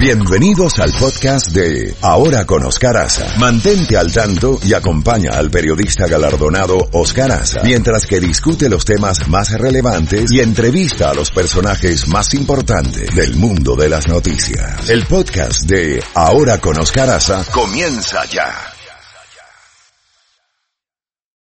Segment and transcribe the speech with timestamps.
[0.00, 3.38] Bienvenidos al podcast de Ahora con Oscar Aza.
[3.38, 9.28] Mantente al tanto y acompaña al periodista galardonado Oscar Aza mientras que discute los temas
[9.28, 14.88] más relevantes y entrevista a los personajes más importantes del mundo de las noticias.
[14.88, 18.54] El podcast de Ahora con Oscar Aza comienza ya.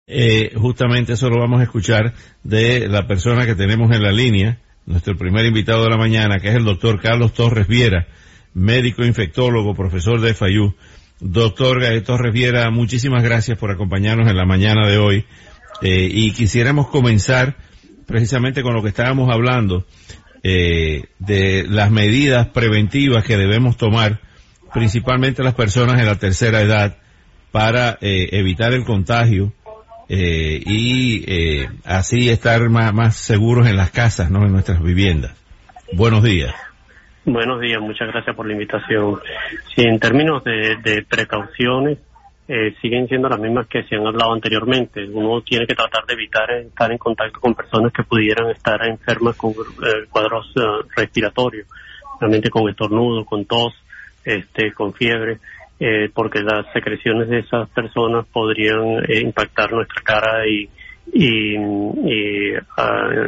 [0.06, 4.62] Eh, justamente eso lo vamos a escuchar de la persona que tenemos en la línea,
[4.86, 8.06] nuestro primer invitado de la mañana, que es el doctor Carlos Torres Viera,
[8.56, 10.74] médico infectólogo, profesor de FAYU.
[11.20, 15.24] Doctor Torres Viera, muchísimas gracias por acompañarnos en la mañana de hoy.
[15.82, 17.56] Eh, y quisiéramos comenzar
[18.06, 19.84] precisamente con lo que estábamos hablando
[20.42, 24.20] eh, de las medidas preventivas que debemos tomar,
[24.72, 26.96] principalmente las personas en la tercera edad,
[27.52, 29.52] para eh, evitar el contagio
[30.08, 34.46] y así estar más seguros en las casas, ¿no?
[34.46, 35.32] En nuestras viviendas.
[35.92, 36.54] Buenos días.
[37.28, 39.18] Buenos días, muchas gracias por la invitación.
[39.74, 41.98] Sí, en términos de, precauciones,
[42.46, 45.04] eh, siguen siendo las mismas que se han hablado anteriormente.
[45.08, 49.36] Uno tiene que tratar de evitar estar en contacto con personas que pudieran estar enfermas
[49.36, 50.60] con eh, cuadros eh,
[50.94, 51.66] respiratorios,
[52.20, 53.74] realmente con estornudo, con tos,
[54.24, 55.38] este, con fiebre,
[55.80, 60.70] eh, porque las secreciones de esas personas podrían impactar nuestra cara y,
[61.12, 62.60] y, uh,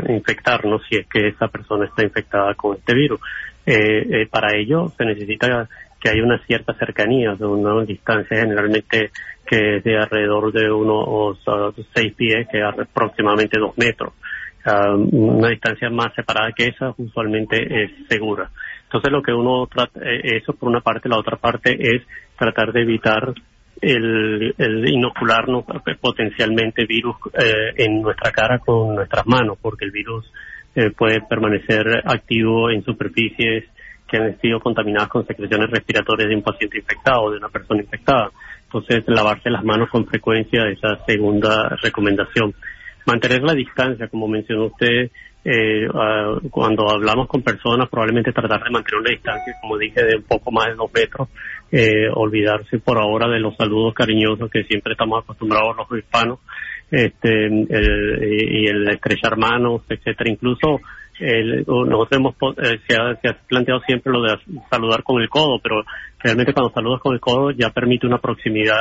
[0.09, 3.21] infectarnos si es que esa persona está infectada con este virus.
[3.71, 5.69] Eh, eh, para ello se necesita
[6.01, 9.11] que haya una cierta cercanía, de una distancia generalmente
[9.45, 11.39] que es de alrededor de unos
[11.95, 14.15] seis pies, que es aproximadamente dos metros.
[14.65, 18.51] Uh, una distancia más separada que esa usualmente es segura.
[18.85, 22.03] Entonces lo que uno trata, eh, eso por una parte, la otra parte es
[22.39, 23.35] tratar de evitar
[23.83, 25.65] el, el inocularnos
[26.01, 30.25] potencialmente virus eh, en nuestra cara con nuestras manos, porque el virus
[30.75, 33.65] eh, puede permanecer activo en superficies
[34.09, 37.83] que han sido contaminadas con secreciones respiratorias de un paciente infectado o de una persona
[37.83, 38.31] infectada.
[38.65, 42.55] Entonces, lavarse las manos con frecuencia es la segunda recomendación.
[43.07, 45.11] Mantener la distancia, como mencionó usted,
[45.45, 50.17] eh, uh, cuando hablamos con personas, probablemente tratar de mantener una distancia, como dije, de
[50.17, 51.29] un poco más de dos metros,
[51.71, 56.41] eh, olvidarse por ahora de los saludos cariñosos que siempre estamos acostumbrados los hispanos,
[56.91, 60.31] este, el, y el estrechar manos, etcétera.
[60.31, 60.81] Incluso
[61.21, 64.39] el, nosotros hemos, eh, se, ha, se ha planteado siempre lo de
[64.71, 65.83] saludar con el codo, pero
[66.19, 68.77] realmente cuando saludas con el codo ya permite una proximidad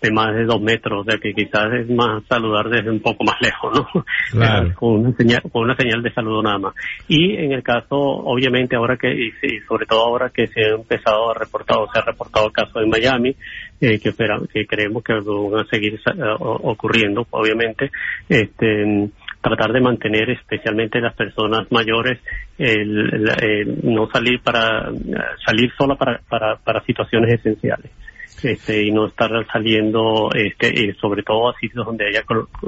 [0.00, 3.34] de más de dos metros, de que quizás es más saludar desde un poco más
[3.40, 4.04] lejos, ¿no?
[4.30, 4.72] Claro.
[4.76, 6.74] con una señal, con una señal de saludo nada más.
[7.08, 10.74] Y en el caso, obviamente ahora que, y, y sobre todo ahora que se ha
[10.76, 13.34] empezado a reportar, o se ha reportado el caso en Miami,
[13.80, 17.90] eh, que, espera, que creemos que van a seguir uh, ocurriendo, obviamente,
[18.28, 19.08] este,
[19.40, 22.18] tratar de mantener especialmente las personas mayores
[22.58, 24.90] el, el, el no salir para
[25.46, 27.90] salir sola para, para, para situaciones esenciales
[28.42, 32.24] este, y no estar saliendo, este, sobre todo a sitios donde haya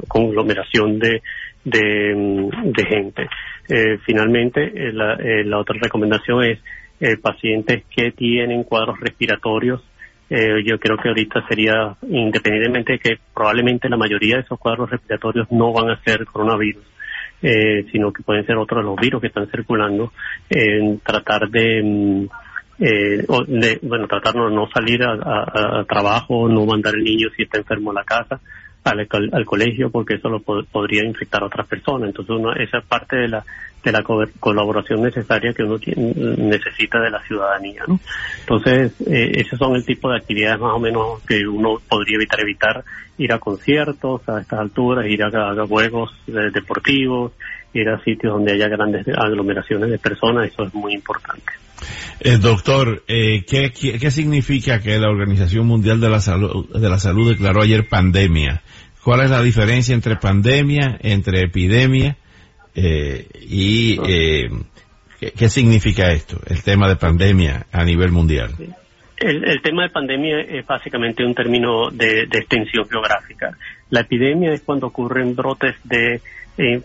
[0.07, 1.21] conglomeración de,
[1.63, 3.29] de, de gente.
[3.69, 6.59] Eh, finalmente, eh, la, eh, la, otra recomendación es
[6.99, 9.81] eh, pacientes que tienen cuadros respiratorios.
[10.65, 15.51] Yo creo que ahorita sería, independientemente de que probablemente la mayoría de esos cuadros respiratorios
[15.51, 16.83] no van a ser coronavirus,
[17.91, 20.13] sino que pueden ser otros los virus que están circulando,
[21.03, 22.27] tratar de mm,
[22.81, 27.29] eh, de, bueno, tratar de no salir a, a, a, trabajo, no mandar al niño
[27.35, 28.39] si está enfermo a la casa,
[28.83, 32.09] al, al colegio, porque eso lo pod podría infectar a otras personas.
[32.09, 33.43] Entonces, uno, esa es parte de la,
[33.83, 37.83] de la co colaboración necesaria que uno tiene, necesita de la ciudadanía.
[37.87, 37.99] ¿no?
[38.41, 42.39] Entonces, eh, esos son el tipo de actividades más o menos que uno podría evitar,
[42.41, 42.83] evitar
[43.17, 47.33] ir a conciertos a estas alturas, ir a, juegos eh, deportivos,
[47.73, 51.51] ir a sitios donde haya grandes aglomeraciones de personas, eso es muy importante.
[52.19, 56.89] Eh, doctor, eh, ¿qué, ¿qué, qué, significa que la Organización Mundial de la, Salud, de
[56.89, 58.61] la Salud declaró ayer pandemia?
[59.03, 62.17] ¿Cuál es la diferencia entre pandemia, entre epidemia
[62.75, 64.49] eh, y eh,
[65.19, 68.51] ¿qué, ¿qué, significa esto, el tema de pandemia a nivel mundial?
[69.17, 73.55] El, tema de pandemia es básicamente un término de, de, extensión geográfica.
[73.91, 76.21] La epidemia es cuando ocurren brotes de
[76.57, 76.81] eh,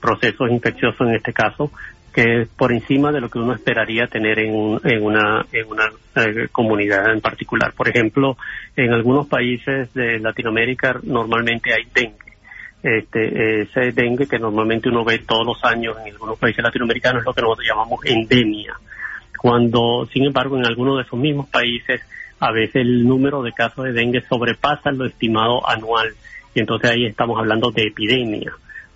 [0.00, 1.72] procesos infecciosos en este caso,
[2.18, 5.84] que por encima de lo que uno esperaría tener en, en una, en una
[6.16, 7.72] eh, comunidad en particular.
[7.74, 8.36] Por ejemplo,
[8.74, 12.26] en algunos países de Latinoamérica normalmente hay dengue.
[12.82, 17.26] Este, ese dengue que normalmente uno ve todos los años en algunos países latinoamericanos es
[17.26, 18.74] lo que nosotros llamamos endemia.
[19.40, 22.00] Cuando, sin embargo, en algunos de esos mismos países
[22.40, 26.08] a veces el número de casos de dengue sobrepasa lo estimado anual
[26.52, 28.54] y entonces ahí estamos hablando de epidemia.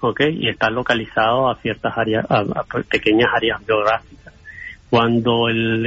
[0.08, 0.20] ¿Ok?
[0.30, 2.44] Y está localizado a ciertas áreas, a,
[2.88, 4.32] pequeñas áreas geográficas.
[4.90, 5.86] cuando el,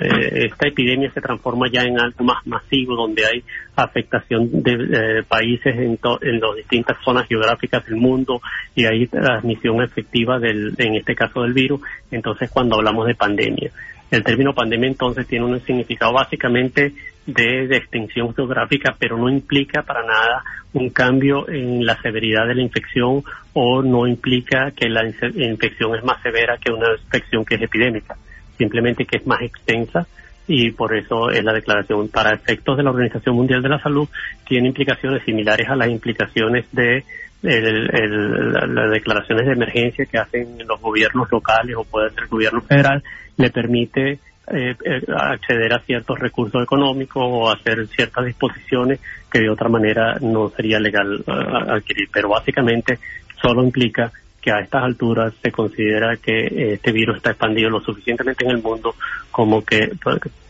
[0.00, 3.42] eh, esta epidemia se transforma ya en algo más masivo, donde hay
[3.74, 8.40] afectación de eh, países en, en las distintas zonas geográficas del mundo
[8.76, 11.80] y hay transmisión efectiva del, en este caso del virus,
[12.12, 13.72] entonces cuando hablamos de pandemia.
[14.10, 16.94] El término pandemia entonces tiene un significado básicamente
[17.26, 20.42] de, extensión geográfica, pero no implica para nada
[20.72, 23.22] un cambio en la severidad de la infección
[23.52, 28.16] o no implica que la infección es más severa que una infección que es epidémica,
[28.58, 30.06] simplemente que es más extensa
[30.46, 32.08] y por eso es la declaración.
[32.08, 34.08] Para efectos de la Organización Mundial de la Salud
[34.46, 37.04] tiene implicaciones similares a las implicaciones de
[37.42, 43.02] las declaraciones de emergencia que hacen los gobiernos locales o puede ser el gobierno federal.
[43.36, 44.18] Le permite
[44.48, 49.00] eh, eh, acceder a ciertos recursos económicos o hacer ciertas disposiciones
[49.30, 52.08] que de otra manera no sería legal uh, adquirir.
[52.12, 52.98] Pero básicamente
[53.40, 58.44] solo implica que a estas alturas se considera que este virus está expandido lo suficientemente
[58.44, 58.94] en el mundo
[59.30, 59.90] como que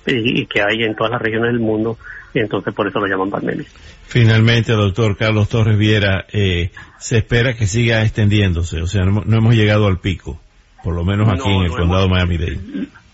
[0.06, 1.96] y que hay en todas las regiones del mundo
[2.34, 3.64] y entonces por eso lo llaman pandemia.
[4.06, 9.54] Finalmente, doctor Carlos Torres Viera, eh, se espera que siga extendiéndose, o sea, no, hemos
[9.54, 10.40] llegado al pico,
[10.82, 12.58] por lo menos aquí en el condado de Miami-Dade.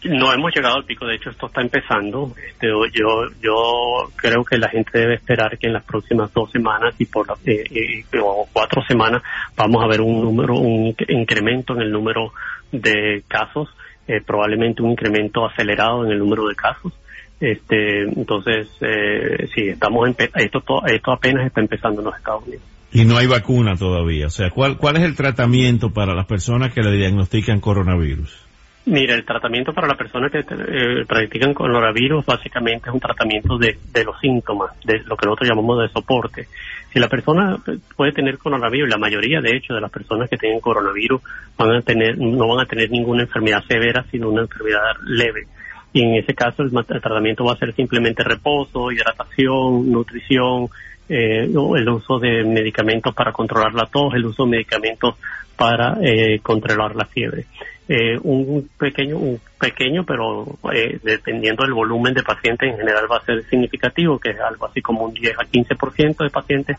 [0.05, 2.32] No hemos llegado al pico, de hecho esto está empezando.
[2.49, 6.94] Este, yo yo creo que la gente debe esperar que en las próximas dos semanas
[6.99, 8.05] y por eh, eh,
[8.52, 9.23] cuatro semanas
[9.56, 12.32] vamos a ver un número, un incremento en el número
[12.73, 13.69] de casos,
[14.08, 16.94] eh, probablemente un incremento acelerado en el número de casos.
[17.38, 22.64] Este, entonces, eh, sí, estamos esto esto apenas está empezando en los Estados Unidos.
[22.93, 24.26] Y no hay vacuna todavía.
[24.26, 28.50] O sea, ¿cuál cuál es el tratamiento para las personas que le diagnostican coronavirus?
[28.90, 33.78] Mira, el tratamiento para las personas que eh, practican coronavirus básicamente es un tratamiento de,
[34.04, 36.48] los síntomas, de lo que nosotros llamamos de soporte.
[36.92, 37.56] Si la persona
[37.94, 41.22] puede tener coronavirus, la mayoría de hecho de las personas que tienen coronavirus
[41.56, 45.46] van a tener, no van a tener ninguna enfermedad severa, sino una enfermedad leve.
[45.92, 50.66] Y en ese caso el, tratamiento va a ser simplemente reposo, hidratación, nutrición,
[51.08, 55.14] eh, el uso de medicamentos para controlar la tos, el uso de medicamentos
[55.54, 57.46] para eh, controlar la fiebre.
[57.92, 63.16] Eh, un pequeño, un pequeño, pero eh, dependiendo del volumen de pacientes en general va
[63.16, 66.76] a ser significativo, que es algo así como un 10 a 15% de pacientes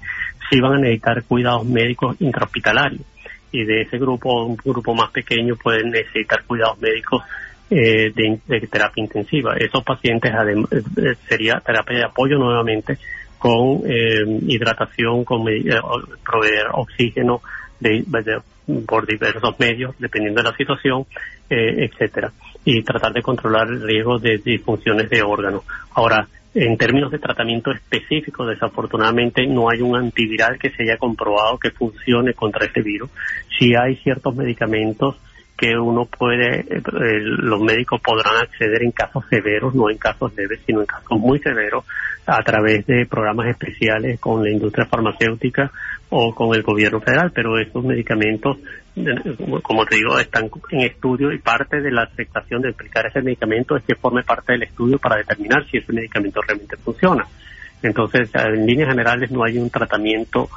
[0.49, 3.01] sí van a necesitar cuidados médicos intrahospitalarios
[3.51, 7.21] y de ese grupo, un grupo más pequeño pueden necesitar cuidados médicos
[7.69, 9.57] eh, de, terapia intensiva.
[9.57, 10.31] Esos pacientes
[11.27, 12.97] sería terapia de apoyo nuevamente
[13.37, 13.81] con
[14.47, 17.41] hidratación, con proveer oxígeno
[17.81, 18.05] de,
[18.88, 21.06] por diversos medios, dependiendo de la situación,
[21.50, 22.31] eh, etcétera,
[22.65, 25.63] y tratar de controlar el riesgo de disfunciones de órganos.
[25.94, 31.57] Ahora, en términos de tratamiento específico, desafortunadamente no hay un antiviral que se haya comprobado
[31.57, 33.09] que funcione contra este virus.
[33.57, 35.15] Sí hay ciertos medicamentos
[35.61, 36.81] que uno puede, eh,
[37.21, 41.37] los médicos podrán acceder en casos severos, no en casos leves, sino en casos muy
[41.37, 41.85] severos,
[42.25, 45.71] a través de programas especiales con la industria farmacéutica
[46.09, 48.57] o con el gobierno federal, pero estos medicamentos,
[49.61, 53.77] como te digo, están en estudio y parte de la aceptación de aplicar ese medicamento
[53.77, 57.23] es que forme parte del estudio para determinar si ese medicamento realmente funciona.
[57.83, 60.49] Entonces, en líneas generales no hay un tratamiento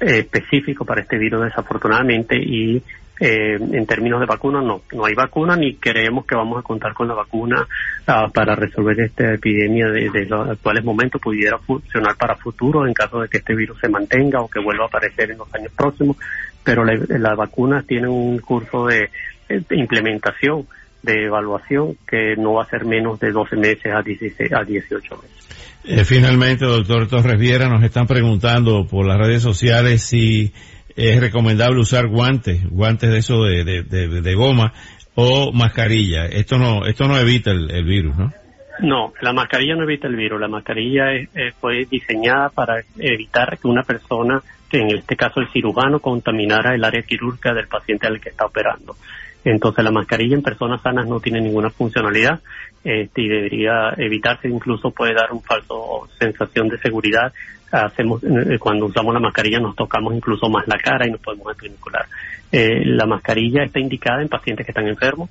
[0.00, 2.82] eh, específico para este virus desafortunadamente y
[3.22, 6.94] eh, en términos de vacunas, no, no hay vacuna ni creemos que vamos a contar
[6.94, 7.66] con la vacuna
[8.06, 11.20] ah, para resolver esta epidemia de, los actuales momentos.
[11.20, 14.84] Pudiera funcionar para futuro en caso de que este virus se mantenga o que vuelva
[14.84, 16.16] a aparecer en los años próximos,
[16.64, 19.10] pero las la vacunas tienen un curso de,
[19.70, 20.66] implementación
[21.02, 25.16] de evaluación que no va a ser menos de 12 meses a, 16, a 18
[25.16, 25.48] meses.
[25.84, 30.54] Eh, finalmente, doctor Torres Viera, nos están preguntando por las redes sociales si
[30.96, 34.72] es recomendable usar guantes, guantes de eso de, de, goma
[35.14, 36.26] o mascarilla.
[36.26, 38.32] Esto no, esto no evita el, virus, ¿no?
[38.80, 40.40] No, la mascarilla no evita el virus.
[40.40, 41.04] La mascarilla
[41.60, 46.84] fue diseñada para evitar que una persona, que en este caso el cirujano, contaminara el
[46.84, 48.96] área quirúrgica del paciente al que está operando.
[49.44, 52.40] Entonces la mascarilla en personas sanas no tiene ninguna funcionalidad
[52.84, 57.32] este, y debería evitarse, incluso puede dar un falso sensación de seguridad
[57.72, 61.56] hacemos eh, cuando usamos la mascarilla nos tocamos incluso más la cara y nos podemos
[61.56, 62.06] vincular.
[62.50, 65.30] Eh, la mascarilla está indicada en pacientes que están enfermos.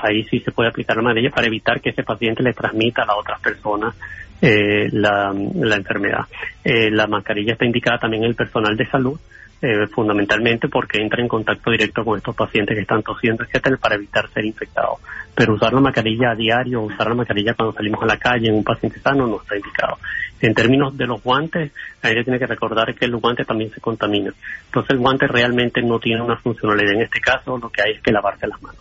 [0.00, 3.06] Ahí sí se puede aplicar la mascarilla para evitar que ese paciente le transmita a
[3.06, 3.96] las otras personas
[4.40, 6.26] eh, la, la, enfermedad.
[6.62, 9.18] Eh, la mascarilla está indicada también en el personal de salud
[9.62, 13.94] eh, fundamentalmente porque entra en contacto directo con estos pacientes que están tosiendo, etcétera, para
[13.94, 15.00] evitar ser infectados.
[15.34, 18.56] Pero usar la mascarilla a diario, usar la mascarilla cuando salimos a la calle en
[18.56, 19.98] un paciente sano no está indicado.
[20.40, 21.72] En términos de los guantes,
[22.02, 24.32] hay tiene que recordar que el guante también se contamina.
[24.66, 28.02] Entonces el guante realmente no tiene una funcionalidad en este caso, lo que hay es
[28.02, 28.80] que lavarse las manos.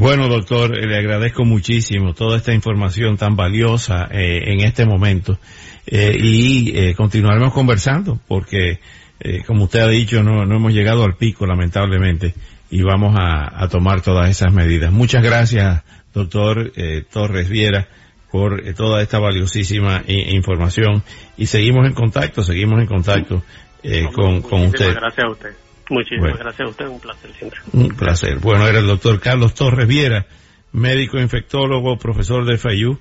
[0.00, 5.38] Bueno, doctor, le agradezco muchísimo toda esta información tan valiosa eh, en este momento
[5.86, 8.80] eh, y eh, continuaremos conversando porque,
[9.20, 12.32] eh, como usted ha dicho, no, no hemos llegado al pico, lamentablemente,
[12.70, 14.90] y vamos a, a tomar todas esas medidas.
[14.90, 15.82] Muchas gracias,
[16.14, 17.86] doctor eh, Torres Viera,
[18.32, 21.02] por eh, toda esta valiosísima i- información
[21.36, 23.42] y seguimos en contacto, seguimos en contacto
[23.82, 24.94] eh, con, con usted.
[24.94, 25.50] gracias a usted.
[25.90, 26.38] Muchísimas Bueno.
[26.38, 27.60] gracias a usted, un placer siempre.
[27.72, 28.38] Un placer.
[28.38, 30.26] Bueno, era el doctor Carlos Torres Viera,
[30.72, 32.98] médico infectólogo, profesor de FAYU,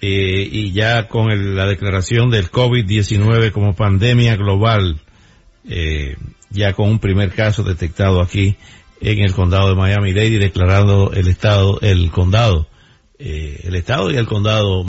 [0.00, 5.00] eh, y ya con el- la declaración del COVID-19 como pandemia global,
[5.68, 6.16] eh,
[6.50, 8.56] ya con un primer caso detectado aquí
[9.00, 12.66] en el condado de Miami-Dade y declarando el estado, el condado,
[13.18, 14.84] eh, el estado y el condado